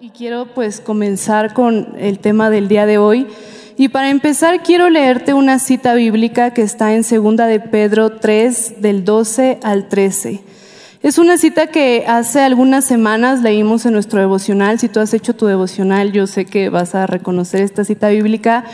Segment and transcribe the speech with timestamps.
[0.00, 3.26] Y quiero pues comenzar con el tema del día de hoy.
[3.76, 8.80] Y para empezar quiero leerte una cita bíblica que está en segunda de Pedro 3
[8.80, 10.40] del 12 al 13.
[11.02, 14.78] Es una cita que hace algunas semanas leímos en nuestro devocional.
[14.78, 18.64] Si tú has hecho tu devocional, yo sé que vas a reconocer esta cita bíblica,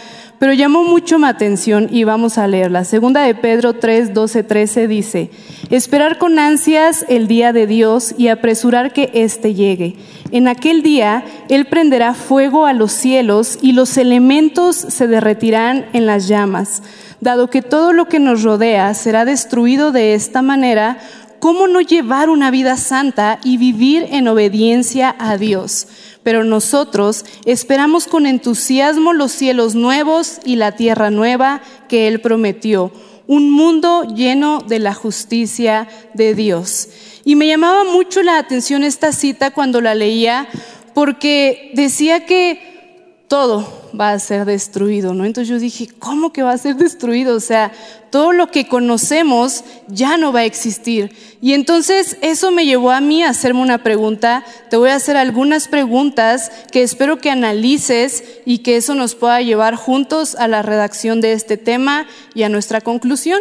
[0.44, 2.84] pero llamó mucho mi atención y vamos a leerla.
[2.84, 5.30] Segunda de Pedro 3, 12, 13 dice,
[5.70, 9.96] esperar con ansias el día de Dios y apresurar que éste llegue.
[10.32, 16.04] En aquel día Él prenderá fuego a los cielos y los elementos se derretirán en
[16.04, 16.82] las llamas.
[17.22, 20.98] Dado que todo lo que nos rodea será destruido de esta manera,
[21.38, 25.86] ¿cómo no llevar una vida santa y vivir en obediencia a Dios?
[26.24, 32.90] Pero nosotros esperamos con entusiasmo los cielos nuevos y la tierra nueva que Él prometió,
[33.26, 36.88] un mundo lleno de la justicia de Dios.
[37.24, 40.48] Y me llamaba mucho la atención esta cita cuando la leía,
[40.94, 45.24] porque decía que todo va a ser destruido, ¿no?
[45.24, 47.36] Entonces yo dije, ¿cómo que va a ser destruido?
[47.36, 47.72] O sea,
[48.10, 51.14] todo lo que conocemos ya no va a existir.
[51.40, 54.44] Y entonces eso me llevó a mí a hacerme una pregunta.
[54.70, 59.40] Te voy a hacer algunas preguntas que espero que analices y que eso nos pueda
[59.42, 63.40] llevar juntos a la redacción de este tema y a nuestra conclusión.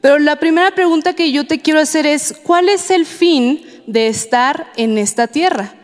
[0.00, 4.08] Pero la primera pregunta que yo te quiero hacer es, ¿cuál es el fin de
[4.08, 5.74] estar en esta tierra?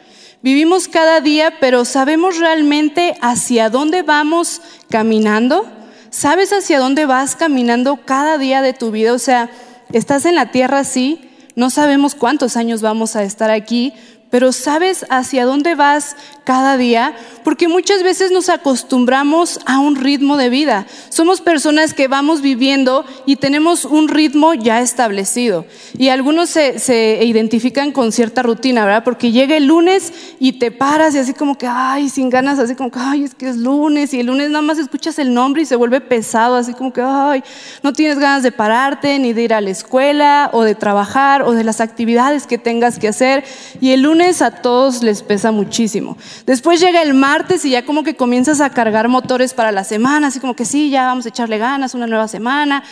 [0.44, 5.66] Vivimos cada día, pero ¿sabemos realmente hacia dónde vamos caminando?
[6.10, 9.14] ¿Sabes hacia dónde vas caminando cada día de tu vida?
[9.14, 9.48] O sea,
[9.90, 13.94] estás en la tierra, sí, no sabemos cuántos años vamos a estar aquí,
[14.28, 17.16] pero ¿sabes hacia dónde vas cada día?
[17.42, 20.86] Porque muchas veces nos acostumbramos a un ritmo de vida.
[21.08, 25.66] Somos personas que vamos viviendo y tenemos un ritmo ya establecido.
[25.98, 29.04] Y algunos se, identifican con cierta rutina, ¿verdad?
[29.04, 32.74] Porque llega el lunes y te paras y así como que, ay, sin ganas, así
[32.74, 34.14] como que, ay, es que es lunes.
[34.14, 37.02] Y el lunes nada más escuchas el nombre y se vuelve pesado, así como que,
[37.02, 37.42] ay,
[37.82, 41.52] no tienes ganas de pararte, ni de ir a la escuela, o de trabajar, o
[41.52, 43.44] de las actividades que tengas que hacer.
[43.80, 46.16] Y el lunes a todos les pesa muchísimo.
[46.46, 50.28] Después llega el martes y ya como que comienzas a cargar motores para la semana,
[50.28, 52.82] así como que sí, ya vamos a echarle ganas, una nueva semana.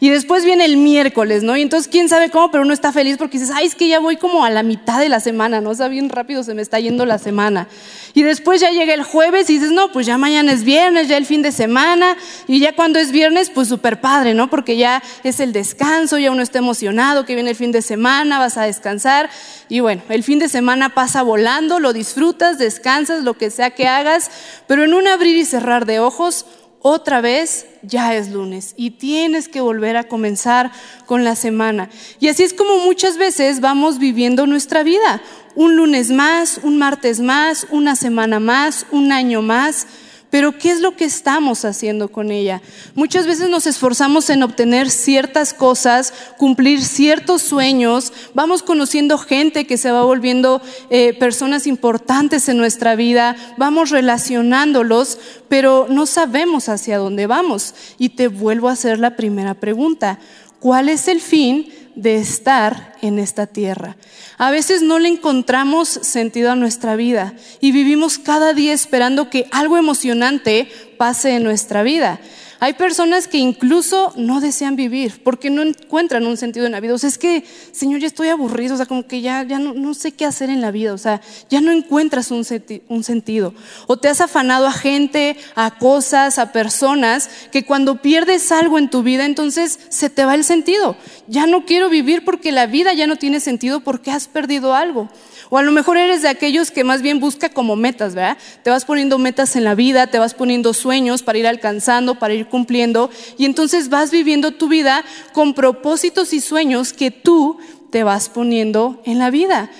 [0.00, 1.56] Y después viene el miércoles, ¿no?
[1.56, 4.00] Y entonces quién sabe cómo, pero uno está feliz porque dices, ay, es que ya
[4.00, 5.70] voy como a la mitad de la semana, ¿no?
[5.70, 7.68] O sea, bien rápido se me está yendo la semana.
[8.14, 11.16] Y después ya llega el jueves y dices, no, pues ya mañana es viernes, ya
[11.16, 12.16] el fin de semana.
[12.46, 14.50] Y ya cuando es viernes, pues súper padre, ¿no?
[14.50, 18.38] Porque ya es el descanso, ya uno está emocionado que viene el fin de semana,
[18.38, 19.30] vas a descansar.
[19.68, 23.88] Y bueno, el fin de semana pasa volando, lo disfrutas, descansas, lo que sea que
[23.88, 24.30] hagas,
[24.66, 26.44] pero en un abrir y cerrar de ojos,
[26.82, 30.72] otra vez ya es lunes y tienes que volver a comenzar
[31.06, 31.88] con la semana.
[32.20, 35.22] Y así es como muchas veces vamos viviendo nuestra vida.
[35.54, 39.86] Un lunes más, un martes más, una semana más, un año más.
[40.32, 42.62] Pero ¿qué es lo que estamos haciendo con ella?
[42.94, 49.76] Muchas veces nos esforzamos en obtener ciertas cosas, cumplir ciertos sueños, vamos conociendo gente que
[49.76, 55.18] se va volviendo eh, personas importantes en nuestra vida, vamos relacionándolos,
[55.50, 57.74] pero no sabemos hacia dónde vamos.
[57.98, 60.18] Y te vuelvo a hacer la primera pregunta.
[60.60, 63.96] ¿Cuál es el fin de estar en esta tierra.
[64.38, 69.46] A veces no le encontramos sentido a nuestra vida y vivimos cada día esperando que
[69.50, 72.20] algo emocionante pase en nuestra vida.
[72.62, 76.94] Hay personas que incluso no desean vivir porque no encuentran un sentido en la vida.
[76.94, 77.42] O sea, es que,
[77.72, 80.60] Señor, ya estoy aburrido, o sea, como que ya, ya no, sé qué hacer en
[80.60, 81.20] la vida, o sea,
[81.50, 82.46] ya no encuentras un,
[82.86, 83.52] un sentido.
[83.88, 88.90] O te has afanado a gente, a cosas, a personas, que cuando pierdes algo en
[88.90, 90.94] tu vida, entonces se te va el sentido.
[91.26, 95.08] Ya no quiero vivir porque la vida ya no tiene sentido porque has perdido algo.
[95.52, 98.38] O a lo mejor eres de aquellos que más bien busca como metas, ¿verdad?
[98.62, 102.32] Te vas poniendo metas en la vida, te vas poniendo sueños para ir alcanzando, para
[102.32, 105.04] ir cumpliendo, y entonces vas viviendo tu vida
[105.34, 107.58] con propósitos y sueños que tú
[107.90, 109.70] te vas poniendo en la vida.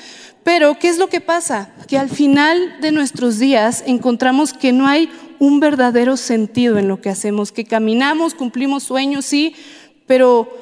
[0.44, 1.70] Pero, ¿qué es lo que pasa?
[1.88, 5.08] Que al final de nuestros días encontramos que no hay
[5.38, 9.54] un verdadero sentido en lo que hacemos, que caminamos, cumplimos sueños, sí,
[10.06, 10.54] pero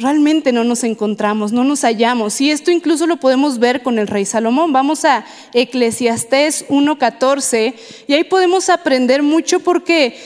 [0.00, 2.40] realmente no nos encontramos, no nos hallamos.
[2.40, 4.72] Y esto incluso lo podemos ver con el rey Salomón.
[4.72, 7.74] Vamos a Eclesiastés 1.14
[8.08, 10.16] y ahí podemos aprender mucho porque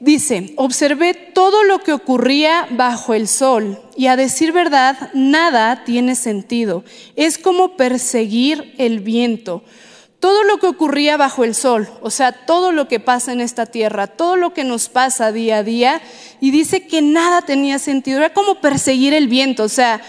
[0.00, 6.14] dice, observé todo lo que ocurría bajo el sol y a decir verdad, nada tiene
[6.14, 6.84] sentido.
[7.16, 9.62] Es como perseguir el viento.
[10.20, 13.66] Todo lo que ocurría bajo el sol, o sea, todo lo que pasa en esta
[13.66, 16.02] tierra, todo lo que nos pasa día a día,
[16.40, 20.00] y dice que nada tenía sentido, era como perseguir el viento, o sea,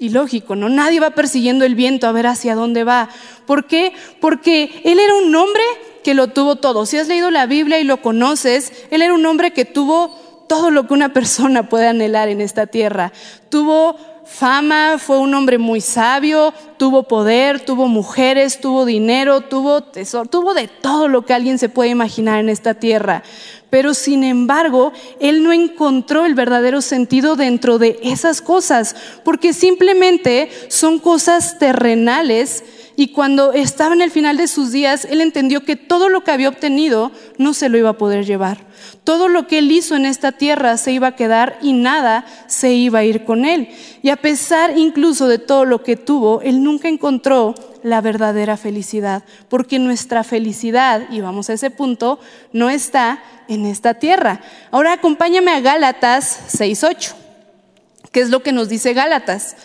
[0.00, 0.70] Y lógico, ¿no?
[0.70, 3.10] Nadie va persiguiendo el viento a ver hacia dónde va.
[3.44, 3.92] ¿Por qué?
[4.18, 5.62] Porque él era un hombre
[6.02, 6.86] que lo tuvo todo.
[6.86, 10.08] Si has leído la Biblia y lo conoces, él era un hombre que tuvo
[10.48, 13.12] todo lo que una persona puede anhelar en esta tierra.
[13.50, 13.98] Tuvo
[14.30, 20.54] fama, fue un hombre muy sabio, tuvo poder, tuvo mujeres, tuvo dinero, tuvo tesoro, tuvo
[20.54, 23.24] de todo lo que alguien se puede imaginar en esta tierra.
[23.70, 28.94] Pero sin embargo, él no encontró el verdadero sentido dentro de esas cosas,
[29.24, 32.62] porque simplemente son cosas terrenales
[33.00, 36.32] y cuando estaba en el final de sus días, él entendió que todo lo que
[36.32, 38.66] había obtenido no se lo iba a poder llevar.
[39.04, 42.74] Todo lo que él hizo en esta tierra se iba a quedar y nada se
[42.74, 43.70] iba a ir con él.
[44.02, 49.24] Y a pesar incluso de todo lo que tuvo, él nunca encontró la verdadera felicidad,
[49.48, 52.20] porque nuestra felicidad, y vamos a ese punto,
[52.52, 54.42] no está en esta tierra.
[54.70, 57.14] Ahora acompáñame a Gálatas 6.8.
[58.12, 59.56] ¿Qué es lo que nos dice Gálatas?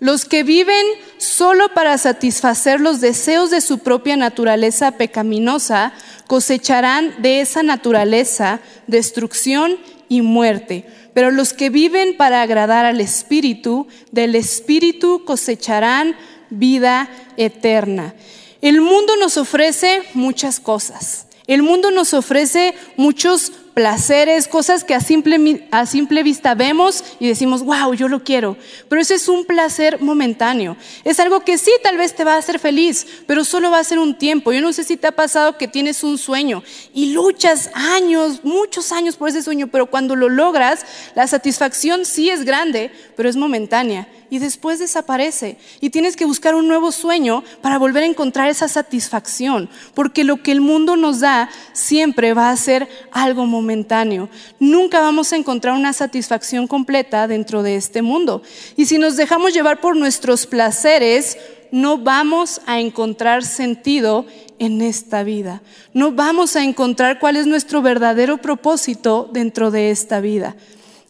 [0.00, 0.86] Los que viven
[1.18, 5.92] solo para satisfacer los deseos de su propia naturaleza pecaminosa
[6.26, 9.76] cosecharán de esa naturaleza destrucción
[10.08, 10.86] y muerte.
[11.12, 16.16] Pero los que viven para agradar al Espíritu, del Espíritu cosecharán
[16.48, 18.14] vida eterna.
[18.62, 21.26] El mundo nos ofrece muchas cosas.
[21.46, 27.28] El mundo nos ofrece muchos placeres, cosas que a simple, a simple vista vemos y
[27.28, 28.56] decimos, wow, yo lo quiero.
[28.88, 30.76] Pero ese es un placer momentáneo.
[31.04, 33.84] Es algo que sí, tal vez te va a hacer feliz, pero solo va a
[33.84, 34.52] ser un tiempo.
[34.52, 36.62] Yo no sé si te ha pasado que tienes un sueño
[36.92, 40.84] y luchas años, muchos años por ese sueño, pero cuando lo logras,
[41.14, 45.58] la satisfacción sí es grande, pero es momentánea y después desaparece.
[45.80, 50.42] Y tienes que buscar un nuevo sueño para volver a encontrar esa satisfacción, porque lo
[50.42, 54.30] que el mundo nos da siempre va a ser algo momentáneo.
[54.58, 58.42] Nunca vamos a encontrar una satisfacción completa dentro de este mundo.
[58.76, 61.36] Y si nos dejamos llevar por nuestros placeres,
[61.72, 64.26] no vamos a encontrar sentido
[64.58, 65.62] en esta vida.
[65.94, 70.56] No vamos a encontrar cuál es nuestro verdadero propósito dentro de esta vida.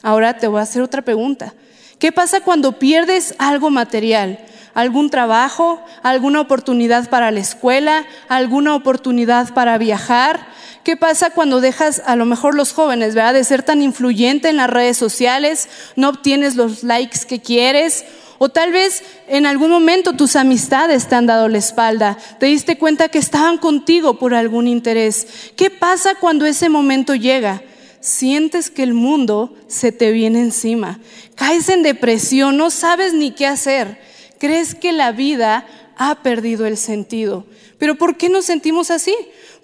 [0.02, 1.54] Ahora te voy a hacer otra pregunta.
[2.00, 4.38] ¿Qué pasa cuando pierdes algo material?
[4.72, 5.84] ¿Algún trabajo?
[6.02, 8.06] ¿Alguna oportunidad para la escuela?
[8.26, 10.48] ¿Alguna oportunidad para viajar?
[10.82, 13.34] ¿Qué pasa cuando dejas a lo mejor los jóvenes, ¿verdad?
[13.34, 18.06] De ser tan influyente en las redes sociales, no obtienes los likes que quieres
[18.38, 22.78] o tal vez en algún momento tus amistades te han dado la espalda, te diste
[22.78, 25.52] cuenta que estaban contigo por algún interés.
[25.54, 27.60] ¿Qué pasa cuando ese momento llega?
[28.00, 31.00] Sientes que el mundo se te viene encima.
[31.34, 34.00] Caes en depresión, no sabes ni qué hacer.
[34.38, 35.66] Crees que la vida
[35.96, 37.44] ha perdido el sentido.
[37.78, 39.14] Pero ¿por qué nos sentimos así?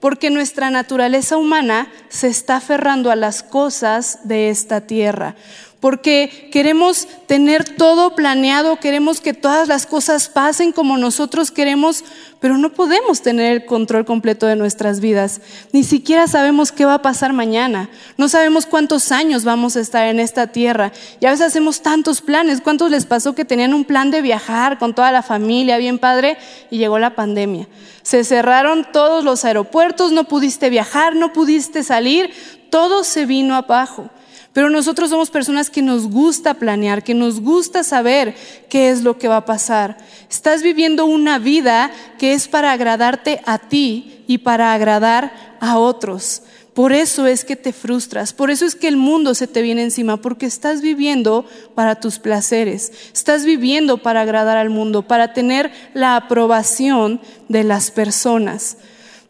[0.01, 5.37] Porque nuestra naturaleza humana se está aferrando a las cosas de esta tierra
[5.81, 12.03] porque queremos tener todo planeado, queremos que todas las cosas pasen como nosotros queremos,
[12.41, 15.41] pero no podemos tener el control completo de nuestras vidas.
[15.73, 20.07] Ni siquiera sabemos qué va a pasar mañana, no sabemos cuántos años vamos a estar
[20.07, 20.93] en esta tierra.
[21.21, 22.61] Y a veces hacemos tantos planes.
[22.63, 26.39] ¿Cuántos les pasó que tenían un plan de viajar con toda la familia, bien padre,
[26.71, 27.69] y llegó la pandemia?
[28.03, 32.31] Se cerraron todos los aeropuertos, no pudiste viajar, no pudiste salir,
[32.71, 34.11] todo se vino abajo.
[34.57, 38.35] Pero nosotros somos personas que nos gusta planear, que nos gusta saber
[38.71, 39.99] qué es lo que va a pasar.
[40.31, 46.43] Estás viviendo una vida que es para agradarte a ti y para agradar a otros.
[46.73, 49.83] Por eso es que te frustras, por eso es que el mundo se te viene
[49.83, 55.71] encima, porque estás viviendo para tus placeres, estás viviendo para agradar al mundo, para tener
[55.93, 58.79] la aprobación de las personas.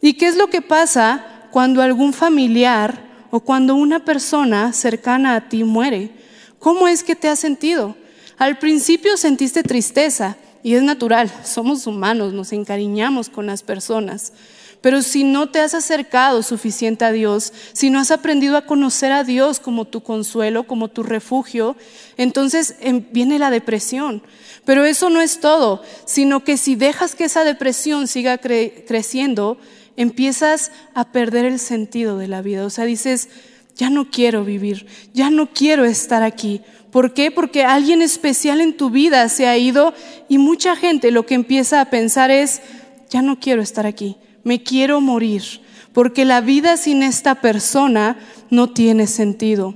[0.00, 5.48] ¿Y qué es lo que pasa cuando algún familiar o cuando una persona cercana a
[5.48, 6.10] ti muere.
[6.58, 7.96] ¿Cómo es que te has sentido?
[8.38, 14.32] Al principio sentiste tristeza y es natural, somos humanos, nos encariñamos con las personas.
[14.80, 19.10] Pero si no te has acercado suficiente a Dios, si no has aprendido a conocer
[19.10, 21.76] a Dios como tu consuelo, como tu refugio,
[22.16, 24.22] entonces em, viene la depresión.
[24.64, 29.58] Pero eso no es todo, sino que si dejas que esa depresión siga creciendo,
[29.96, 32.64] empiezas a perder el sentido de la vida.
[32.64, 33.28] O sea, dices,
[33.76, 36.62] ya no quiero vivir, ya no quiero estar aquí.
[36.90, 37.30] ¿Por qué?
[37.30, 39.92] Porque alguien especial en tu vida se ha ido
[40.28, 42.62] y mucha gente lo que empieza a pensar es,
[43.10, 45.42] ya no quiero estar aquí, me quiero morir,
[45.92, 48.18] porque la vida sin esta persona
[48.50, 49.74] no tiene sentido.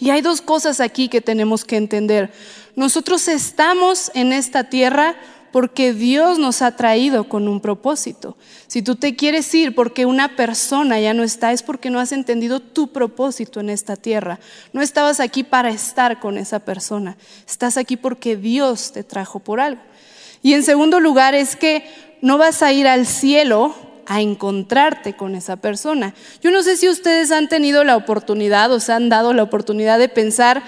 [0.00, 2.32] Y hay dos cosas aquí que tenemos que entender.
[2.74, 5.16] Nosotros estamos en esta tierra
[5.54, 8.36] porque Dios nos ha traído con un propósito.
[8.66, 12.10] Si tú te quieres ir porque una persona ya no está, es porque no has
[12.10, 14.40] entendido tu propósito en esta tierra.
[14.72, 19.60] No estabas aquí para estar con esa persona, estás aquí porque Dios te trajo por
[19.60, 19.80] algo.
[20.42, 21.84] Y en segundo lugar es que
[22.20, 26.16] no vas a ir al cielo a encontrarte con esa persona.
[26.42, 30.00] Yo no sé si ustedes han tenido la oportunidad o se han dado la oportunidad
[30.00, 30.64] de pensar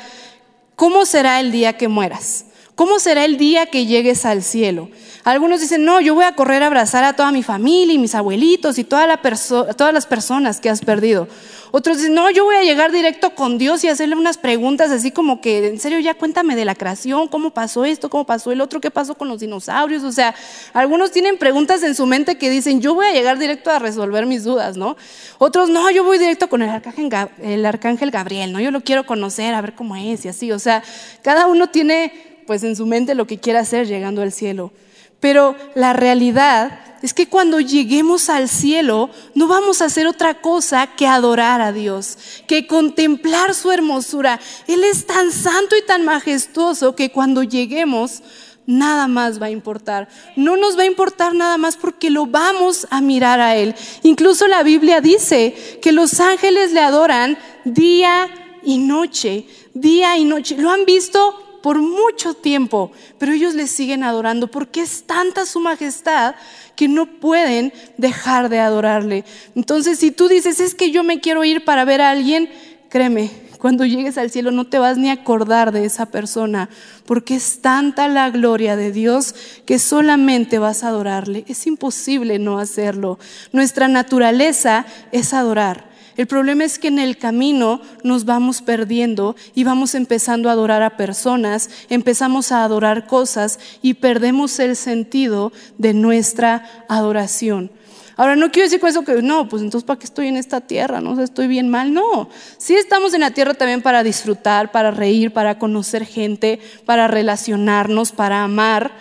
[0.76, 2.45] cómo será el día que mueras.
[2.76, 4.90] ¿Cómo será el día que llegues al cielo?
[5.24, 8.14] Algunos dicen, no, yo voy a correr a abrazar a toda mi familia y mis
[8.14, 11.26] abuelitos y todas las personas que has perdido.
[11.70, 15.10] Otros dicen, no, yo voy a llegar directo con Dios y hacerle unas preguntas así
[15.10, 18.60] como que, en serio, ya cuéntame de la creación, cómo pasó esto, cómo pasó el
[18.60, 20.04] otro, qué pasó con los dinosaurios.
[20.04, 20.34] O sea,
[20.74, 24.26] algunos tienen preguntas en su mente que dicen, yo voy a llegar directo a resolver
[24.26, 24.98] mis dudas, ¿no?
[25.38, 27.08] Otros, no, yo voy directo con el arcángel,
[27.42, 28.60] el arcángel Gabriel, ¿no?
[28.60, 30.52] Yo lo quiero conocer, a ver cómo es y así.
[30.52, 30.82] O sea,
[31.22, 34.72] cada uno tiene pues en su mente lo que quiera hacer llegando al cielo.
[35.20, 40.86] Pero la realidad es que cuando lleguemos al cielo no vamos a hacer otra cosa
[40.88, 44.40] que adorar a Dios, que contemplar su hermosura.
[44.66, 48.22] Él es tan santo y tan majestuoso que cuando lleguemos
[48.66, 50.08] nada más va a importar.
[50.34, 53.74] No nos va a importar nada más porque lo vamos a mirar a Él.
[54.02, 58.28] Incluso la Biblia dice que los ángeles le adoran día
[58.64, 60.56] y noche, día y noche.
[60.58, 61.45] ¿Lo han visto?
[61.66, 66.36] Por mucho tiempo, pero ellos le siguen adorando porque es tanta su majestad
[66.76, 69.24] que no pueden dejar de adorarle.
[69.56, 72.48] Entonces, si tú dices, es que yo me quiero ir para ver a alguien,
[72.88, 76.68] créeme, cuando llegues al cielo no te vas ni a acordar de esa persona,
[77.04, 81.44] porque es tanta la gloria de Dios que solamente vas a adorarle.
[81.48, 83.18] Es imposible no hacerlo.
[83.50, 85.95] Nuestra naturaleza es adorar.
[86.16, 90.82] El problema es que en el camino nos vamos perdiendo y vamos empezando a adorar
[90.82, 97.70] a personas, empezamos a adorar cosas y perdemos el sentido de nuestra adoración.
[98.18, 100.62] Ahora, no quiero decir con eso que no, pues entonces ¿para qué estoy en esta
[100.62, 101.02] tierra?
[101.02, 101.92] No estoy bien mal.
[101.92, 107.08] No, sí estamos en la tierra también para disfrutar, para reír, para conocer gente, para
[107.08, 108.92] relacionarnos, para amar.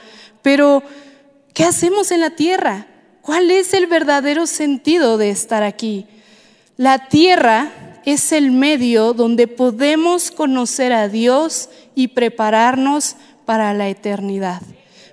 [0.42, 0.84] Pero,
[1.54, 2.88] ¿qué hacemos en la tierra?
[3.22, 6.08] ¿Cuál es el verdadero sentido de estar aquí?
[6.78, 13.16] La tierra es el medio donde podemos conocer a Dios y prepararnos
[13.46, 14.62] para la eternidad.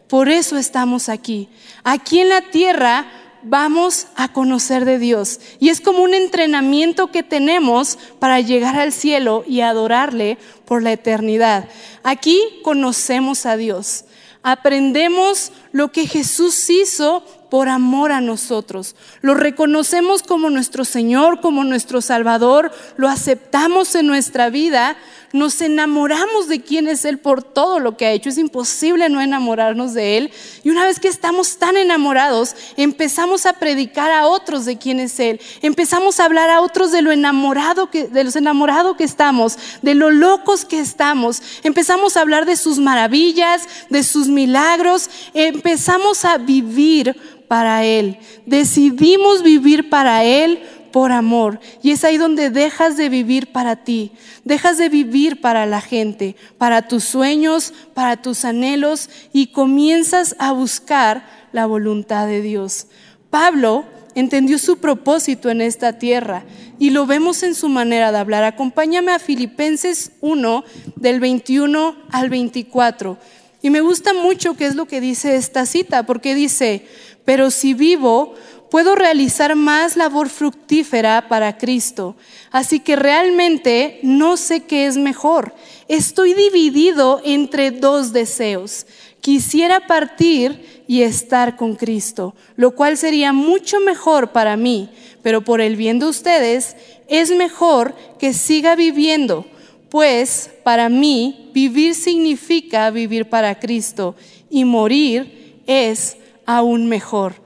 [0.09, 1.49] Por eso estamos aquí.
[1.85, 3.07] Aquí en la tierra
[3.45, 5.41] vamos a conocer de Dios.
[5.61, 10.93] Y es como un entrenamiento que tenemos para llegar al cielo y adorarle por la
[10.93, 11.69] eternidad.
[12.03, 14.05] Aquí conocemos a Dios.
[14.43, 18.97] Aprendemos lo que Jesús hizo por amor a nosotros.
[19.21, 24.97] Lo reconocemos como nuestro Señor, como nuestro Salvador, lo aceptamos en nuestra vida,
[25.33, 28.29] nos enamoramos de quién es Él por todo lo que ha hecho.
[28.29, 30.31] Es imposible no enamorarnos de Él.
[30.63, 35.19] Y una vez que estamos tan enamorados, empezamos a predicar a otros de quién es
[35.21, 35.41] Él.
[35.63, 39.95] Empezamos a hablar a otros de lo enamorado que, de los enamorados que estamos, de
[39.95, 41.43] lo locos que estamos.
[41.63, 45.09] Empezamos a hablar de sus maravillas, de sus milagros.
[45.33, 47.17] Empezamos a vivir
[47.53, 48.17] para Él.
[48.47, 51.61] Decidimos vivir para Él por amor.
[51.83, 56.35] Y es ahí donde dejas de vivir para ti, dejas de vivir para la gente,
[56.57, 62.87] para tus sueños, para tus anhelos y comienzas a buscar la voluntad de Dios.
[63.29, 66.45] Pablo entendió su propósito en esta tierra
[66.79, 68.45] y lo vemos en su manera de hablar.
[68.45, 70.65] Acompáñame a Filipenses 1
[70.97, 73.19] del 21 al 24.
[73.65, 76.85] Y me gusta mucho qué es lo que dice esta cita, porque dice,
[77.25, 78.35] pero si vivo,
[78.71, 82.17] puedo realizar más labor fructífera para Cristo.
[82.51, 85.55] Así que realmente no sé qué es mejor.
[85.89, 88.87] Estoy dividido entre dos deseos.
[89.21, 94.89] Quisiera partir y estar con Cristo, lo cual sería mucho mejor para mí,
[95.23, 96.75] pero por el bien de ustedes
[97.09, 99.47] es mejor que siga viviendo,
[99.91, 104.17] pues para mí vivir significa vivir para Cristo
[104.51, 107.43] y morir es aún mejor.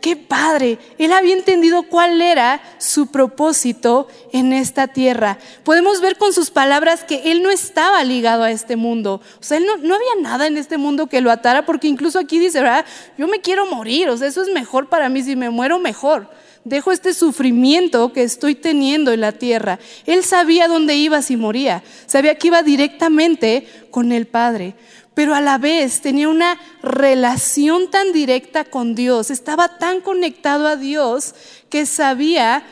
[0.00, 5.38] Qué padre, él había entendido cuál era su propósito en esta tierra.
[5.64, 9.20] Podemos ver con sus palabras que él no estaba ligado a este mundo.
[9.40, 12.18] O sea, él no, no había nada en este mundo que lo atara, porque incluso
[12.18, 12.86] aquí dice, ¿verdad?
[13.16, 16.30] Yo me quiero morir, o sea, eso es mejor para mí, si me muero mejor.
[16.64, 19.78] Dejo este sufrimiento que estoy teniendo en la tierra.
[20.06, 24.74] Él sabía dónde iba si moría, sabía que iba directamente con el Padre
[25.18, 30.76] pero a la vez tenía una relación tan directa con Dios, estaba tan conectado a
[30.76, 31.34] Dios
[31.68, 32.62] que sabía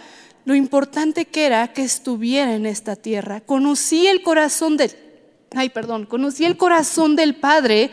[0.44, 3.40] lo importante que era que estuviera en esta tierra.
[3.40, 4.92] Conocí el corazón del,
[5.56, 7.90] ay, perdón, conocí el corazón del Padre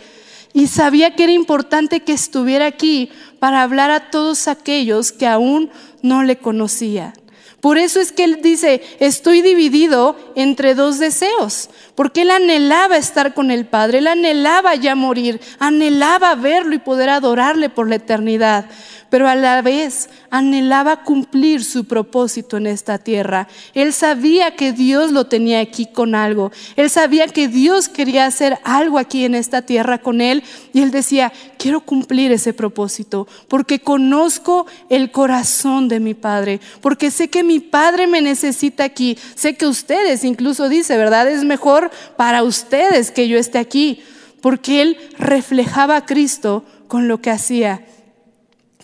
[0.53, 5.71] Y sabía que era importante que estuviera aquí para hablar a todos aquellos que aún
[6.03, 7.13] no le conocían.
[7.63, 13.33] Por eso es que él dice, estoy dividido entre dos deseos, porque él anhelaba estar
[13.33, 18.65] con el Padre, él anhelaba ya morir, anhelaba verlo y poder adorarle por la eternidad
[19.13, 23.47] pero a la vez anhelaba cumplir su propósito en esta tierra.
[23.75, 26.51] Él sabía que Dios lo tenía aquí con algo.
[26.75, 30.41] Él sabía que Dios quería hacer algo aquí en esta tierra con él.
[30.73, 37.11] Y él decía, quiero cumplir ese propósito porque conozco el corazón de mi Padre, porque
[37.11, 39.19] sé que mi Padre me necesita aquí.
[39.35, 41.29] Sé que ustedes, incluso dice, ¿verdad?
[41.29, 44.01] Es mejor para ustedes que yo esté aquí,
[44.41, 47.85] porque él reflejaba a Cristo con lo que hacía.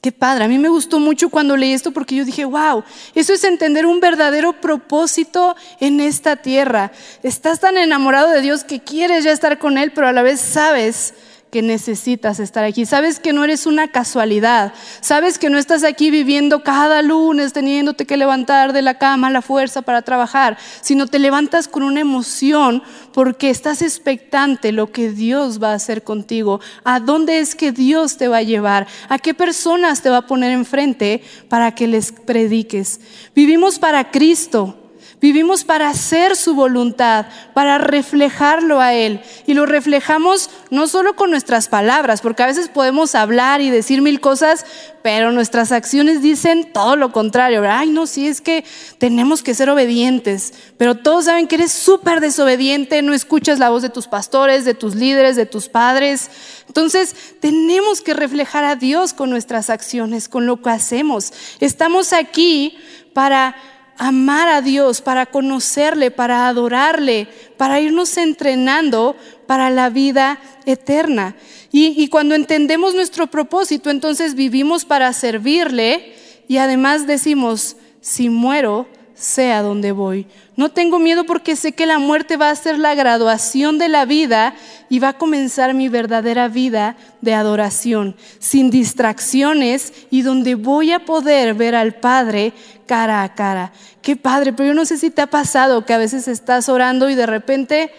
[0.02, 2.84] Qué padre, a mí me gustó mucho cuando leí esto porque yo dije, wow,
[3.16, 6.92] eso es entender un verdadero propósito en esta tierra.
[7.22, 10.40] Estás tan enamorado de Dios que quieres ya estar con Él, pero a la vez
[10.40, 11.14] sabes
[11.52, 12.86] que necesitas estar aquí.
[12.86, 14.74] Sabes que no eres una casualidad.
[15.02, 19.42] Sabes que no estás aquí viviendo cada lunes teniéndote que levantar de la cama la
[19.42, 25.62] fuerza para trabajar, sino te levantas con una emoción porque estás expectante lo que Dios
[25.62, 26.60] va a hacer contigo.
[26.84, 28.88] ¿A dónde es que Dios te va a llevar?
[29.10, 33.00] ¿A qué personas te va a poner enfrente para que les prediques?
[33.36, 34.79] Vivimos para Cristo.
[35.22, 39.20] Vivimos para hacer su voluntad, para reflejarlo a Él.
[39.46, 44.02] Y lo reflejamos no solo con nuestras palabras, porque a veces podemos hablar y decir
[44.02, 44.66] mil cosas,
[45.02, 47.64] pero nuestras acciones dicen todo lo contrario.
[47.70, 48.64] Ay, no, sí es que
[48.98, 53.82] tenemos que ser obedientes, pero todos saben que eres súper desobediente, no escuchas la voz
[53.82, 56.30] de tus pastores, de tus líderes, de tus padres.
[56.68, 61.34] Entonces, tenemos que reflejar a Dios con nuestras acciones, con lo que hacemos.
[61.60, 62.78] Estamos aquí
[63.14, 63.58] para
[64.00, 67.28] amar a Dios, para conocerle, para adorarle,
[67.58, 69.16] para irnos entrenando
[69.46, 71.36] para la vida eterna.
[71.72, 76.16] Y, cuando entendemos nuestro propósito, entonces vivimos para servirle
[76.48, 80.26] y además decimos, si muero, sé a voy.
[80.56, 84.06] No tengo miedo porque sé que la muerte va a ser la graduación de la
[84.06, 84.56] vida
[84.90, 91.06] y va a comenzar mi verdadera vida de adoración, sin distracciones y donde voy a
[91.06, 92.54] poder ver al Padre
[92.90, 93.72] cara a cara.
[94.02, 97.08] Qué padre, pero yo no sé si te ha pasado que a veces estás orando
[97.08, 97.92] y de repente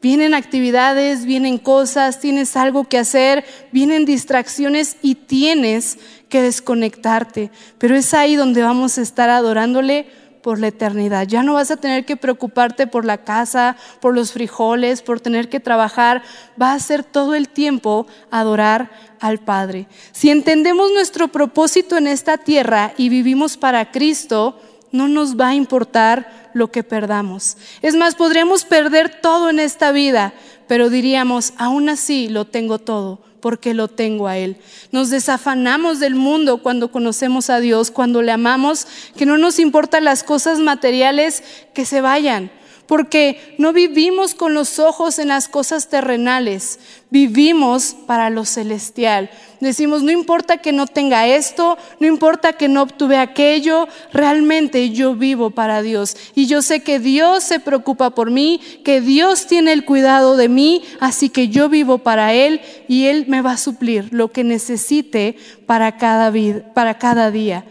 [0.00, 7.50] vienen actividades, vienen cosas, tienes algo que hacer, vienen distracciones y tienes que desconectarte.
[7.78, 10.06] Pero es ahí donde vamos a estar adorándole
[10.48, 11.28] por la eternidad.
[11.28, 15.50] Ya no vas a tener que preocuparte por la casa, por los frijoles, por tener
[15.50, 16.22] que trabajar.
[16.58, 19.88] Va a ser todo el tiempo adorar al Padre.
[20.12, 24.58] Si entendemos nuestro propósito en esta tierra y vivimos para Cristo,
[24.90, 27.58] no nos va a importar lo que perdamos.
[27.82, 30.32] Es más, podríamos perder todo en esta vida,
[30.66, 34.56] pero diríamos, aún así lo tengo todo, porque lo tengo a Él.
[34.92, 40.04] Nos desafanamos del mundo cuando conocemos a Dios, cuando le amamos, que no nos importan
[40.04, 41.42] las cosas materiales
[41.74, 42.50] que se vayan
[42.88, 49.30] porque no vivimos con los ojos en las cosas terrenales, vivimos para lo celestial.
[49.60, 55.14] Decimos, no importa que no tenga esto, no importa que no obtuve aquello, realmente yo
[55.14, 56.16] vivo para Dios.
[56.34, 60.48] Y yo sé que Dios se preocupa por mí, que Dios tiene el cuidado de
[60.48, 64.44] mí, así que yo vivo para Él y Él me va a suplir lo que
[64.44, 67.66] necesite para cada, vida, para cada día.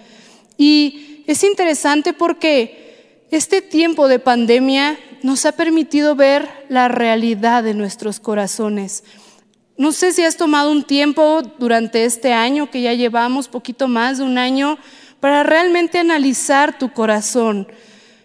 [0.60, 2.86] Y es interesante porque
[3.32, 9.04] este tiempo de pandemia nos ha permitido ver la realidad de nuestros corazones.
[9.78, 14.18] No sé si has tomado un tiempo durante este año que ya llevamos, poquito más
[14.18, 14.78] de un año,
[15.20, 17.68] para realmente analizar tu corazón.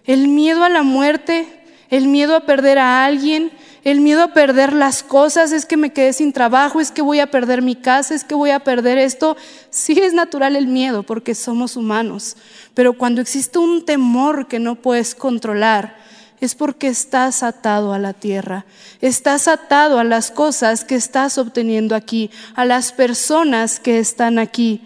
[0.04, 1.46] El miedo a la muerte,
[1.90, 3.52] el miedo a perder a alguien,
[3.84, 7.20] el miedo a perder las cosas, es que me quedé sin trabajo, es que voy
[7.20, 9.36] a perder mi casa, es que voy a perder esto.
[9.70, 12.36] Sí es natural el miedo porque somos humanos,
[12.74, 15.96] pero cuando existe un temor que no puedes controlar,
[16.42, 18.66] es porque estás atado a la tierra,
[19.00, 24.80] estás atado a las cosas que estás obteniendo aquí, a las personas que están aquí.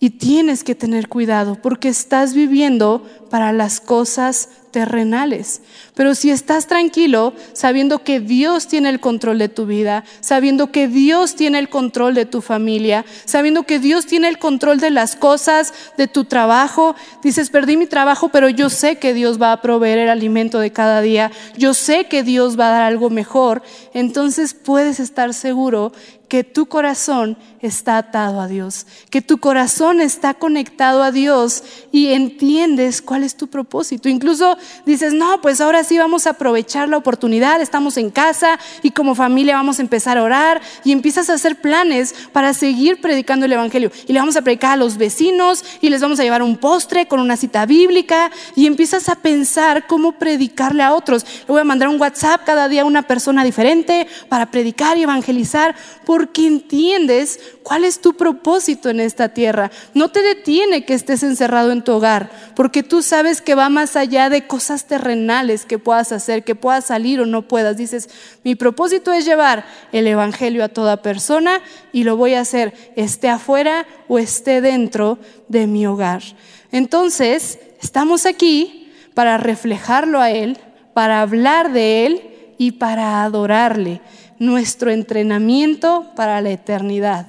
[0.00, 5.60] Y tienes que tener cuidado porque estás viviendo para las cosas terrenales.
[5.94, 10.88] Pero si estás tranquilo, sabiendo que Dios tiene el control de tu vida, sabiendo que
[10.88, 15.14] Dios tiene el control de tu familia, sabiendo que Dios tiene el control de las
[15.14, 19.60] cosas, de tu trabajo, dices, perdí mi trabajo, pero yo sé que Dios va a
[19.62, 23.62] proveer el alimento de cada día, yo sé que Dios va a dar algo mejor,
[23.94, 25.92] entonces puedes estar seguro
[26.32, 32.14] que tu corazón está atado a Dios, que tu corazón está conectado a Dios y
[32.14, 34.08] entiendes cuál es tu propósito.
[34.08, 34.56] Incluso
[34.86, 39.14] dices, no, pues ahora sí vamos a aprovechar la oportunidad, estamos en casa y como
[39.14, 43.52] familia vamos a empezar a orar y empiezas a hacer planes para seguir predicando el
[43.52, 43.90] Evangelio.
[44.06, 47.06] Y le vamos a predicar a los vecinos y les vamos a llevar un postre
[47.06, 51.24] con una cita bíblica y empiezas a pensar cómo predicarle a otros.
[51.24, 55.02] Le voy a mandar un WhatsApp cada día a una persona diferente para predicar y
[55.02, 59.70] evangelizar porque entiendes cuál es tu propósito en esta tierra.
[59.94, 63.96] No te detiene que estés encerrado en tu hogar, porque tú sabes que va más
[63.96, 67.78] allá de cosas terrenales que puedas hacer, que puedas salir o no puedas.
[67.78, 68.10] Dices,
[68.44, 73.30] mi propósito es llevar el Evangelio a toda persona y lo voy a hacer, esté
[73.30, 76.22] afuera o esté dentro de mi hogar.
[76.70, 80.58] Entonces, estamos aquí para reflejarlo a Él,
[80.92, 82.20] para hablar de Él
[82.58, 84.02] y para adorarle
[84.38, 87.26] nuestro entrenamiento para la eternidad.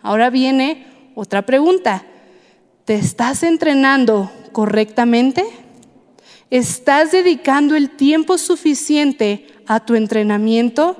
[0.00, 2.06] Ahora viene otra pregunta.
[2.86, 5.44] ¿Te estás entrenando correctamente?
[6.54, 10.96] ¿Estás dedicando el tiempo suficiente a tu entrenamiento?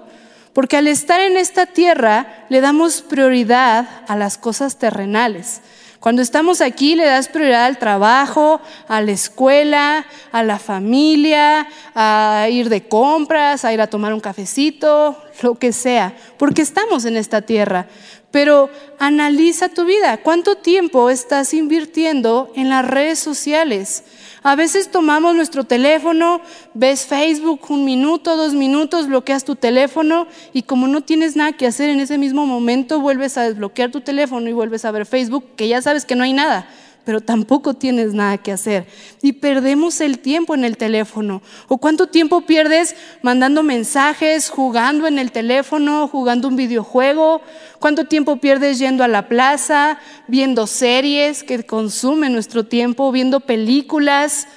[0.53, 5.61] Porque al estar en esta tierra le damos prioridad a las cosas terrenales.
[6.01, 12.49] Cuando estamos aquí le das prioridad al trabajo, a la escuela, a la familia, a
[12.51, 17.17] ir de compras, a ir a tomar un cafecito, lo que sea, porque estamos en
[17.17, 17.87] esta tierra.
[18.33, 20.17] Pero analiza tu vida.
[20.17, 24.03] ¿Cuánto tiempo estás invirtiendo en las redes sociales?
[24.47, 26.43] A veces tomamos nuestro teléfono,
[26.75, 31.67] ves Facebook un minuto, dos minutos, bloqueas tu teléfono y como no tienes nada que
[31.67, 35.47] hacer en ese mismo momento, vuelves a desbloquear tu teléfono y vuelves a ver Facebook,
[35.57, 36.69] que ya sabes que no hay nada
[37.05, 38.87] pero tampoco tienes nada que hacer.
[39.23, 41.43] Y perdemos el tiempo en el teléfono.
[41.69, 47.43] ¿O cuánto tiempo pierdes mandando mensajes, jugando en el teléfono, jugando un videojuego?
[47.79, 54.49] ¿Cuánto tiempo pierdes yendo a la plaza, viendo series que consumen nuestro tiempo, viendo películas?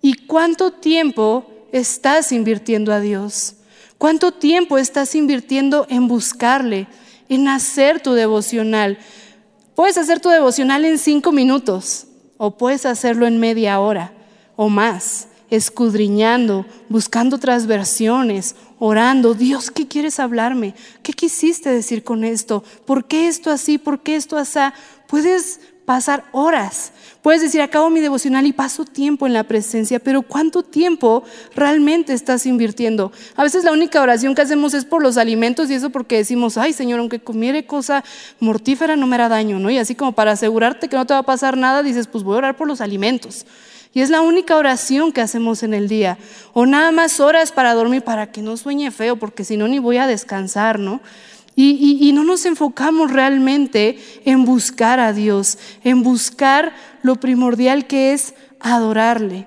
[0.00, 3.56] ¿Y cuánto tiempo estás invirtiendo a Dios?
[3.98, 6.88] ¿Cuánto tiempo estás invirtiendo en buscarle,
[7.28, 8.98] en hacer tu devocional?
[9.82, 14.12] Puedes hacer tu devocional en cinco minutos o puedes hacerlo en media hora
[14.54, 19.34] o más, escudriñando, buscando otras versiones, orando.
[19.34, 20.76] Dios, ¿qué quieres hablarme?
[21.02, 22.62] ¿Qué quisiste decir con esto?
[22.86, 23.76] ¿Por qué esto así?
[23.76, 24.60] ¿Por qué esto así?
[25.08, 26.92] Puedes pasar horas.
[27.22, 31.22] Puedes decir, acabo mi devocional y paso tiempo en la presencia, pero ¿cuánto tiempo
[31.54, 33.12] realmente estás invirtiendo?
[33.36, 36.56] A veces la única oración que hacemos es por los alimentos y eso porque decimos,
[36.56, 38.04] ay Señor, aunque comiere cosa
[38.40, 39.70] mortífera no me hará daño, ¿no?
[39.70, 42.34] Y así como para asegurarte que no te va a pasar nada, dices, pues voy
[42.34, 43.46] a orar por los alimentos.
[43.94, 46.16] Y es la única oración que hacemos en el día.
[46.54, 49.78] O nada más horas para dormir, para que no sueñe feo, porque si no ni
[49.78, 51.02] voy a descansar, ¿no?
[51.54, 58.34] Y, no nos enfocamos realmente en buscar a Dios, en buscar lo primordial que es
[58.60, 59.46] adorarle.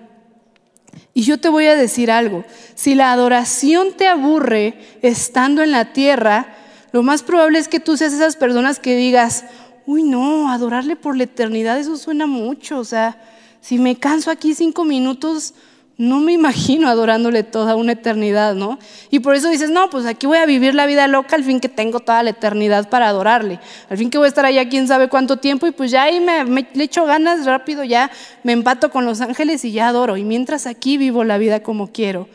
[1.13, 2.44] Y yo te voy a decir algo,
[2.76, 6.56] si la adoración te aburre estando en la tierra,
[6.91, 9.46] lo más probable es que tú seas esas personas que digas,
[9.86, 13.22] uy no, adorarle por la eternidad, eso suena mucho, o sea,
[13.62, 15.54] si me canso aquí cinco minutos,
[15.97, 18.79] no me imagino adorándole toda una eternidad, ¿no?
[19.12, 21.62] Y por eso dices, no, pues aquí voy a vivir la vida loca al fin
[21.62, 23.60] que tengo toda la eternidad para adorarle.
[23.89, 26.19] Al fin que voy a estar allá quién sabe cuánto tiempo y pues ya ahí
[26.19, 28.12] me, le echo ganas rápido, ya
[28.43, 30.17] me empato con los ángeles y ya adoro.
[30.17, 32.27] Y mientras aquí vivo la vida como quiero.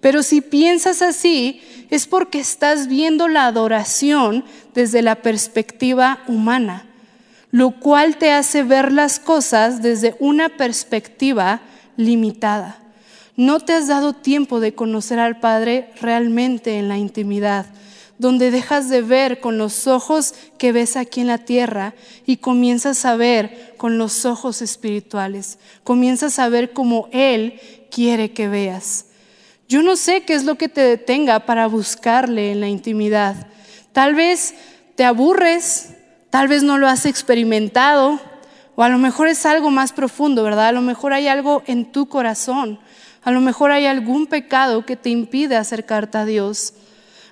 [0.00, 6.84] Pero si piensas así, es porque estás viendo la adoración desde la perspectiva humana,
[7.52, 11.60] lo cual te hace ver las cosas desde una perspectiva
[11.96, 12.83] limitada.
[13.36, 17.66] No te has dado tiempo de conocer al Padre realmente en la intimidad,
[18.16, 21.94] donde dejas de ver con los ojos que ves aquí en la tierra
[22.26, 25.58] y comienzas a ver con los ojos espirituales.
[25.82, 29.06] Comienzas a ver como Él quiere que veas.
[29.68, 33.48] Yo no sé qué es lo que te detenga para buscarle en la intimidad.
[33.92, 34.54] Tal vez
[34.94, 35.94] te aburres,
[36.30, 38.20] tal vez no lo has experimentado,
[38.76, 40.68] o a lo mejor es algo más profundo, ¿verdad?
[40.68, 42.78] A lo mejor hay algo en tu corazón
[43.24, 46.74] a lo mejor hay algún pecado que te impide acercarte a Dios.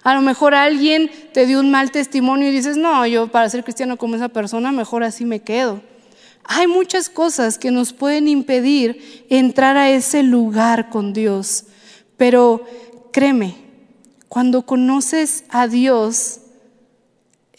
[0.02, 3.62] A lo mejor alguien te dio un mal testimonio y dices, no, yo para ser
[3.62, 5.83] cristiano como esa persona, mejor así me quedo.
[6.44, 11.66] Hay muchas cosas que nos pueden impedir entrar a ese lugar con Dios.
[12.16, 12.64] Pero
[13.12, 13.57] créeme,
[14.28, 16.40] cuando conoces a Dios,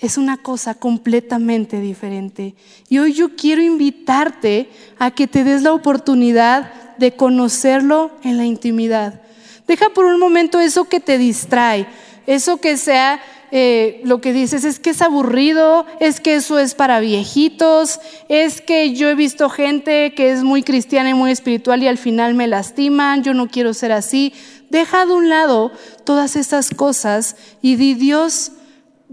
[0.03, 2.55] es una cosa completamente diferente.
[2.89, 8.43] Y hoy yo quiero invitarte a que te des la oportunidad de conocerlo en la
[8.43, 9.21] intimidad.
[9.65, 11.87] Deja por un momento eso que te distrae,
[12.27, 16.75] eso que sea eh, lo que dices es que es aburrido, es que eso es
[16.75, 21.81] para viejitos, es que yo he visto gente que es muy cristiana y muy espiritual
[21.81, 24.33] y al final me lastiman, yo no quiero ser así.
[24.69, 25.71] Deja de un lado
[26.03, 28.51] todas esas cosas y di Dios,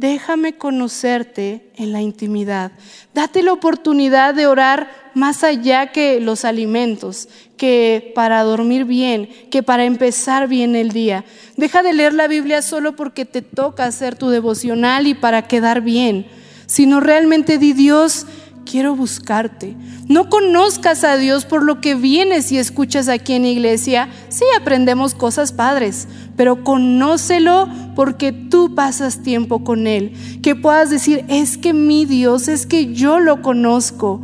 [0.00, 2.72] déjame conocerte en la intimidad.
[3.14, 9.62] Date la oportunidad de orar más allá que los alimentos, que para dormir bien, que
[9.62, 11.24] para empezar bien el día.
[11.56, 15.82] Deja de leer la Biblia solo porque te toca hacer tu devocional y para quedar
[15.82, 16.26] bien,
[16.64, 18.26] sino realmente di Dios,
[18.70, 19.74] quiero buscarte.
[20.06, 24.08] No conozcas a Dios por lo que vienes y escuchas aquí en iglesia.
[24.28, 26.06] Sí aprendemos cosas padres,
[26.36, 30.12] pero conócelo porque tú pasas tiempo con Él.
[30.42, 34.20] Que puedas decir, es que mi Dios, es que yo lo conozco.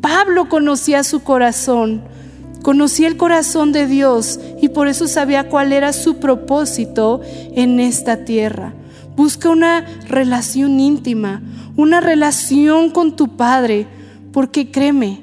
[0.00, 2.02] Pablo conocía su corazón,
[2.62, 8.24] conocía el corazón de Dios y por eso sabía cuál era su propósito en esta
[8.24, 8.74] tierra.
[9.18, 11.42] Busca una relación íntima,
[11.74, 13.88] una relación con tu Padre,
[14.32, 15.22] porque créeme,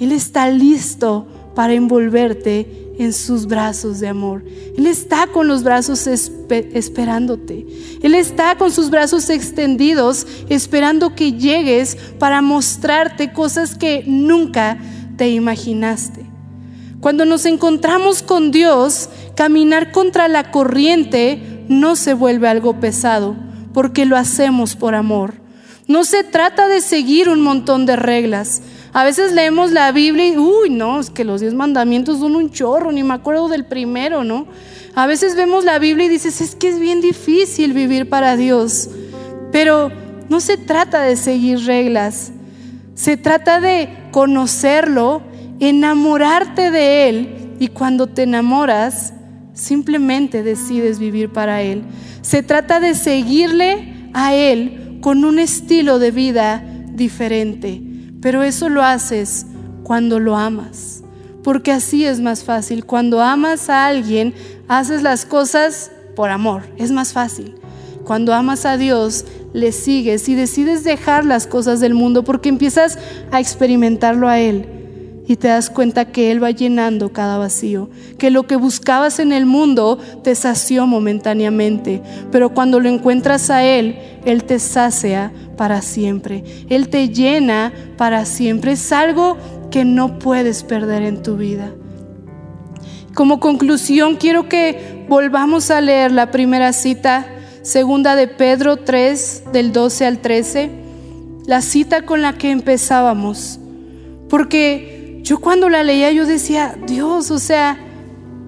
[0.00, 4.46] Él está listo para envolverte en sus brazos de amor.
[4.78, 7.66] Él está con los brazos esperándote.
[8.00, 14.78] Él está con sus brazos extendidos esperando que llegues para mostrarte cosas que nunca
[15.18, 16.24] te imaginaste.
[17.00, 23.36] Cuando nos encontramos con Dios, caminar contra la corriente no se vuelve algo pesado,
[23.72, 25.34] porque lo hacemos por amor.
[25.86, 28.62] No se trata de seguir un montón de reglas,
[28.94, 32.52] a veces leemos la Biblia y, uy, no, es que los diez mandamientos son un
[32.52, 34.46] chorro, ni me acuerdo del primero, ¿no?
[34.94, 38.88] A veces vemos la Biblia y dices, es que es bien difícil vivir para Dios.
[39.50, 39.90] Pero
[40.28, 42.30] no se trata de seguir reglas,
[42.94, 45.22] se trata de conocerlo,
[45.58, 49.12] enamorarte de Él y cuando te enamoras,
[49.54, 51.82] simplemente decides vivir para Él.
[52.20, 56.62] Se trata de seguirle a Él con un estilo de vida
[56.92, 57.80] diferente.
[58.20, 59.46] Pero eso lo haces
[59.82, 61.02] cuando lo amas,
[61.42, 62.84] porque así es más fácil.
[62.84, 64.34] Cuando amas a alguien,
[64.66, 67.54] haces las cosas por amor, es más fácil.
[68.04, 72.98] Cuando amas a Dios, le sigues y decides dejar las cosas del mundo porque empiezas
[73.30, 74.73] a experimentarlo a Él
[75.26, 79.32] y te das cuenta que Él va llenando cada vacío, que lo que buscabas en
[79.32, 85.80] el mundo te sació momentáneamente, pero cuando lo encuentras a Él, Él te sacia para
[85.80, 89.38] siempre, Él te llena para siempre, es algo
[89.70, 91.72] que no puedes perder en tu vida.
[93.14, 97.26] Como conclusión, quiero que volvamos a leer la primera cita,
[97.62, 100.70] segunda de Pedro 3, del 12 al 13,
[101.46, 103.60] la cita con la que empezábamos,
[104.28, 104.93] porque
[105.24, 107.78] yo cuando la leía yo decía, Dios, o sea,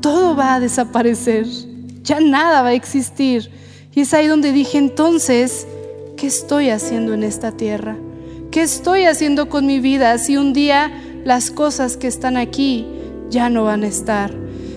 [0.03, 1.47] todo va a desaparecer,
[2.03, 3.51] ya nada va a existir.
[3.95, 5.67] Y es ahí donde dije, entonces,
[6.19, 7.97] ¿qué estoy haciendo en esta tierra?
[8.51, 10.93] ¿Qué estoy haciendo con mi vida si un día
[11.25, 12.87] las cosas que están aquí
[13.31, 14.35] ya no van a estar?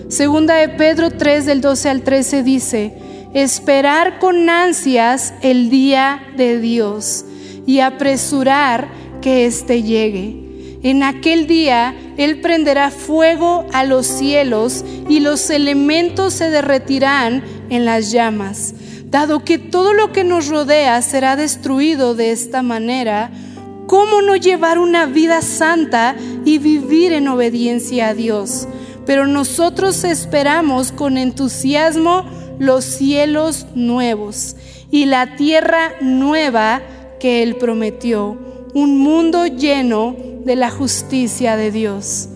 [0.08, 2.94] Segunda de Pedro 3 del 12 al 13 dice,
[3.34, 7.26] esperar con ansias el día de Dios
[7.66, 8.88] y apresurar
[9.20, 10.49] que éste llegue
[10.82, 17.84] en aquel día Él prenderá fuego a los cielos y los elementos se derretirán en
[17.84, 18.74] las llamas.
[19.04, 23.30] Dado que todo lo que nos rodea será destruido de esta manera,
[23.86, 28.68] ¿cómo no llevar una vida santa y vivir en obediencia a Dios?
[29.04, 32.24] Pero nosotros esperamos con entusiasmo
[32.60, 34.54] los cielos nuevos
[34.90, 36.82] y la tierra nueva
[37.18, 38.38] que Él prometió,
[38.74, 42.28] un mundo lleno de la justicia de Dios.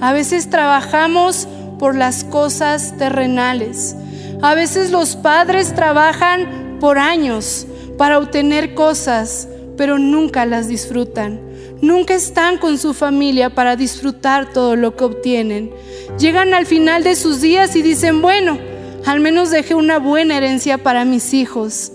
[0.00, 3.96] A veces trabajamos por las cosas terrenales.
[4.42, 7.66] A veces los padres trabajan por años
[7.98, 11.40] para obtener cosas, pero nunca las disfrutan.
[11.82, 15.70] Nunca están con su familia para disfrutar todo lo que obtienen.
[16.18, 18.58] Llegan al final de sus días y dicen, bueno,
[19.06, 21.92] al menos dejé una buena herencia para mis hijos.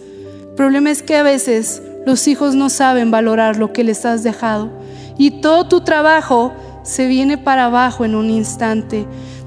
[0.50, 4.24] El problema es que a veces los hijos no saben valorar lo que les has
[4.24, 4.70] dejado
[5.18, 9.06] y todo tu trabajo se viene para abajo en un instante.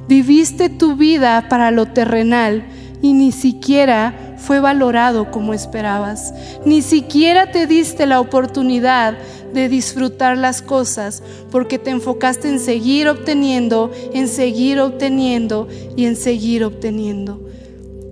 [0.09, 2.67] Viviste tu vida para lo terrenal
[3.01, 6.35] y ni siquiera fue valorado como esperabas.
[6.65, 9.17] Ni siquiera te diste la oportunidad
[9.53, 16.17] de disfrutar las cosas porque te enfocaste en seguir obteniendo, en seguir obteniendo y en
[16.17, 17.41] seguir obteniendo.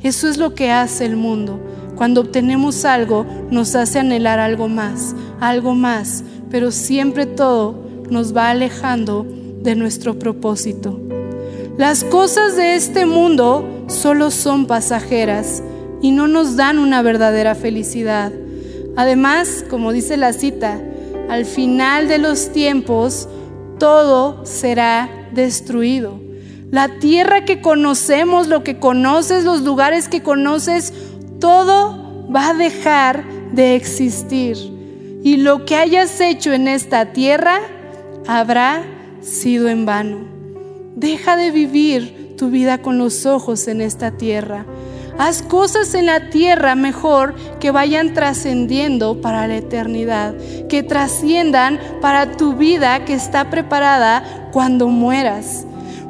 [0.03, 1.59] Eso es lo que hace el mundo.
[1.97, 7.75] Cuando obtenemos algo, nos hace anhelar algo más, algo más, pero siempre todo
[8.11, 9.27] nos va alejando
[9.63, 11.01] de nuestro propósito.
[11.77, 15.63] Las cosas de este mundo solo son pasajeras,
[16.01, 18.33] y no nos dan una verdadera felicidad.
[18.97, 20.81] Además, como dice la cita,
[21.29, 23.29] al final de los tiempos
[23.79, 26.21] todo será destruido.
[26.71, 30.93] La tierra que conocemos, lo que conoces, los lugares que conoces,
[31.41, 34.57] todo va a dejar de existir.
[35.23, 37.61] Y lo que hayas hecho en esta tierra
[38.27, 38.83] habrá
[39.21, 40.19] sido en vano.
[40.95, 44.65] Deja de vivir tu vida con los ojos en esta tierra.
[45.19, 50.35] Haz cosas en la tierra mejor que vayan trascendiendo para la eternidad,
[50.69, 55.66] que trasciendan para tu vida que está preparada cuando mueras.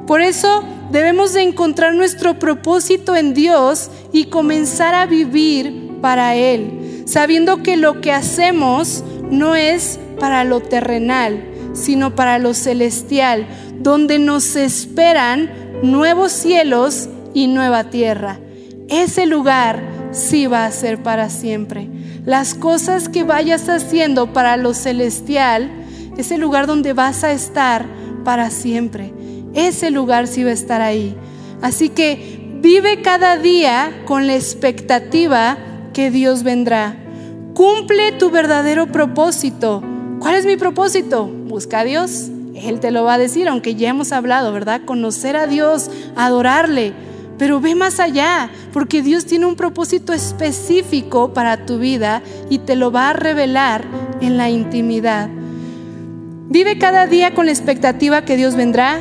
[0.07, 7.03] Por eso debemos de encontrar nuestro propósito en Dios y comenzar a vivir para Él,
[7.07, 13.47] sabiendo que lo que hacemos no es para lo terrenal, sino para lo celestial,
[13.81, 15.51] donde nos esperan
[15.83, 18.41] nuevos cielos y nueva tierra
[18.89, 21.89] ese lugar sí va a ser para siempre.
[22.25, 25.71] Las cosas que vayas haciendo para lo celestial,
[26.17, 27.87] ese lugar donde vas a estar
[28.25, 29.13] para siempre,
[29.57, 31.17] ese lugar sí va a estar ahí.
[31.63, 35.59] Así que vive cada día con la expectativa
[35.93, 36.97] que Dios vendrá.
[37.55, 39.83] Cumple tu verdadero propósito.
[40.21, 41.27] ¿Cuál es mi propósito?
[41.27, 42.29] Busca a Dios.
[42.55, 44.83] Él te lo va a decir, aunque ya hemos hablado, ¿verdad?
[44.85, 46.95] Conocer a Dios, adorarle
[47.39, 52.77] pero ve más allá, porque Dios tiene un propósito específico para tu vida y te
[52.77, 53.85] lo va a revelar
[54.21, 55.29] en la intimidad.
[56.49, 59.01] Vive cada día con la expectativa que Dios vendrá,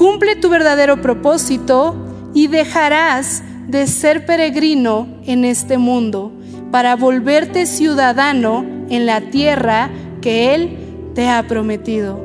[0.00, 1.94] cumple tu verdadero propósito
[2.32, 6.32] y dejarás de ser peregrino en este mundo
[6.70, 9.90] para volverte ciudadano en la tierra
[10.22, 10.78] que Él
[11.14, 12.18] te ha prometido.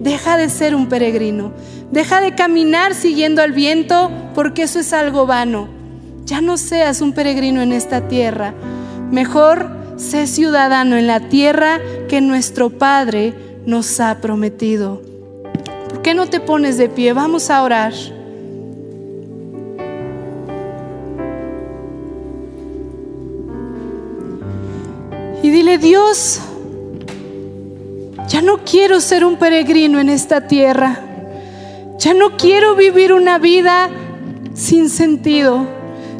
[0.00, 1.54] Deja de ser un peregrino.
[1.90, 5.68] Deja de caminar siguiendo al viento porque eso es algo vano.
[6.26, 8.52] Ya no seas un peregrino en esta tierra.
[9.10, 13.32] Mejor sé ciudadano en la tierra que nuestro Padre
[13.64, 15.13] nos ha prometido.
[16.04, 17.14] ¿Por qué no te pones de pie?
[17.14, 17.94] Vamos a orar.
[25.42, 26.40] Y dile, Dios,
[28.28, 31.00] ya no quiero ser un peregrino en esta tierra.
[31.98, 33.88] Ya no quiero vivir una vida
[34.52, 35.66] sin sentido.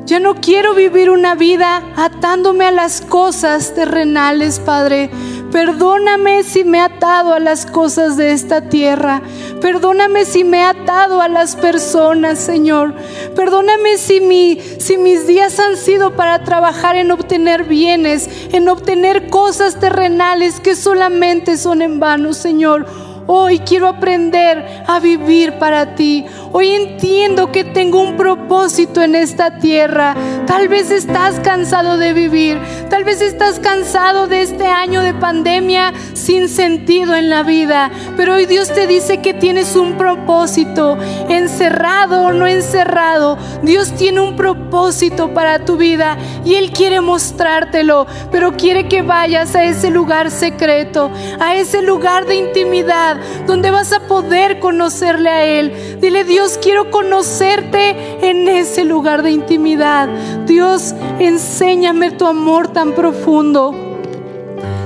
[0.06, 5.10] Ya no quiero vivir una vida atándome a las cosas terrenales, Padre.
[5.54, 9.22] Perdóname si me he atado a las cosas de esta tierra.
[9.60, 12.94] Perdóname si me he atado a las personas, Señor.
[13.34, 19.28] Perdóname si, mi, si mis días han sido para trabajar en obtener bienes, en obtener
[19.28, 22.86] cosas terrenales que solamente son en vano, Señor.
[23.26, 26.26] Hoy quiero aprender a vivir para ti.
[26.52, 30.14] Hoy entiendo que tengo un propósito en esta tierra.
[30.46, 32.60] Tal vez estás cansado de vivir.
[32.90, 37.90] Tal vez estás cansado de este año de pandemia sin sentido en la vida.
[38.16, 40.98] Pero hoy Dios te dice que tienes un propósito.
[41.30, 43.38] Encerrado o no encerrado.
[43.62, 46.18] Dios tiene un propósito para tu vida.
[46.44, 48.06] Y Él quiere mostrártelo.
[48.30, 51.10] Pero quiere que vayas a ese lugar secreto.
[51.40, 53.13] A ese lugar de intimidad
[53.46, 55.98] donde vas a poder conocerle a Él.
[56.00, 60.08] Dile, Dios, quiero conocerte en ese lugar de intimidad.
[60.46, 63.94] Dios, enséñame tu amor tan profundo.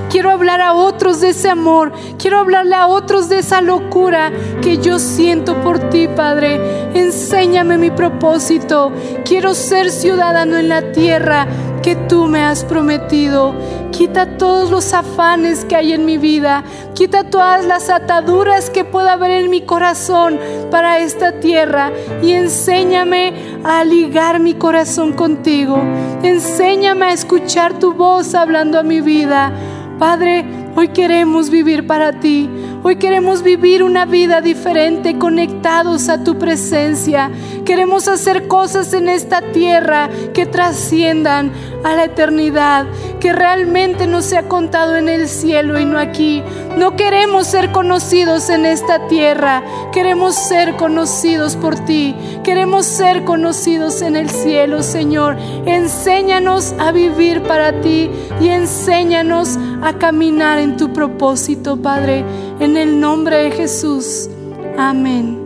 [0.09, 1.93] Quiero hablar a otros de ese amor.
[2.17, 6.59] Quiero hablarle a otros de esa locura que yo siento por ti, Padre.
[6.95, 8.91] Enséñame mi propósito.
[9.23, 11.47] Quiero ser ciudadano en la tierra
[11.81, 13.53] que tú me has prometido.
[13.91, 16.63] Quita todos los afanes que hay en mi vida.
[16.93, 20.39] Quita todas las ataduras que pueda haber en mi corazón
[20.71, 21.91] para esta tierra.
[22.21, 25.77] Y enséñame a ligar mi corazón contigo.
[26.23, 29.51] Enséñame a escuchar tu voz hablando a mi vida.
[29.97, 32.49] Padre, hoy queremos vivir para ti.
[32.81, 37.29] Hoy queremos vivir una vida diferente, conectados a tu presencia.
[37.65, 41.51] Queremos hacer cosas en esta tierra que trasciendan
[41.83, 42.85] a la eternidad,
[43.19, 46.41] que realmente nos sea contado en el cielo y no aquí.
[46.77, 49.61] No queremos ser conocidos en esta tierra,
[49.91, 52.15] queremos ser conocidos por ti.
[52.43, 55.37] Queremos ser conocidos en el cielo, Señor.
[55.65, 58.09] Enséñanos a vivir para ti
[58.41, 62.23] y enséñanos a caminar en tu propósito, Padre.
[62.59, 64.29] En el nombre de Jesús.
[64.77, 65.38] Amén.